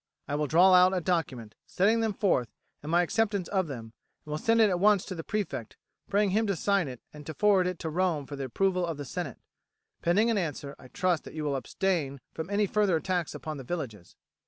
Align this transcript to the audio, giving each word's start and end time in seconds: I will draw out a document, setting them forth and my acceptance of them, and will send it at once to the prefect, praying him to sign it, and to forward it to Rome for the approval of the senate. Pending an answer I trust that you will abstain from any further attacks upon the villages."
I 0.27 0.33
will 0.33 0.47
draw 0.47 0.73
out 0.73 0.95
a 0.95 0.99
document, 0.99 1.53
setting 1.67 1.99
them 1.99 2.11
forth 2.13 2.49
and 2.81 2.91
my 2.91 3.03
acceptance 3.03 3.47
of 3.49 3.67
them, 3.67 3.93
and 4.25 4.31
will 4.31 4.39
send 4.39 4.59
it 4.59 4.71
at 4.71 4.79
once 4.79 5.05
to 5.05 5.13
the 5.13 5.23
prefect, 5.23 5.77
praying 6.09 6.31
him 6.31 6.47
to 6.47 6.55
sign 6.55 6.87
it, 6.87 7.01
and 7.13 7.23
to 7.27 7.35
forward 7.35 7.67
it 7.67 7.77
to 7.77 7.89
Rome 7.91 8.25
for 8.25 8.35
the 8.35 8.45
approval 8.45 8.83
of 8.83 8.97
the 8.97 9.05
senate. 9.05 9.37
Pending 10.01 10.31
an 10.31 10.39
answer 10.39 10.75
I 10.79 10.87
trust 10.87 11.23
that 11.25 11.35
you 11.35 11.43
will 11.43 11.55
abstain 11.55 12.19
from 12.33 12.49
any 12.49 12.65
further 12.65 12.95
attacks 12.95 13.35
upon 13.35 13.57
the 13.57 13.63
villages." 13.63 14.15